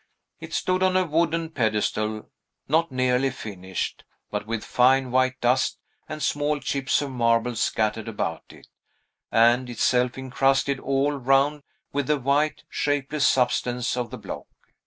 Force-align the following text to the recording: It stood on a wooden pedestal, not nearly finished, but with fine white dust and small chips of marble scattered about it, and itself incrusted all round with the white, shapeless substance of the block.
It 0.39 0.51
stood 0.55 0.81
on 0.81 0.97
a 0.97 1.05
wooden 1.05 1.51
pedestal, 1.51 2.31
not 2.67 2.91
nearly 2.91 3.29
finished, 3.29 4.03
but 4.31 4.47
with 4.47 4.63
fine 4.65 5.11
white 5.11 5.39
dust 5.39 5.77
and 6.09 6.23
small 6.23 6.59
chips 6.59 7.03
of 7.03 7.11
marble 7.11 7.55
scattered 7.55 8.07
about 8.07 8.45
it, 8.49 8.67
and 9.31 9.69
itself 9.69 10.17
incrusted 10.17 10.79
all 10.79 11.11
round 11.13 11.61
with 11.93 12.07
the 12.07 12.19
white, 12.19 12.63
shapeless 12.67 13.29
substance 13.29 13.95
of 13.95 14.09
the 14.09 14.17
block. 14.17 14.47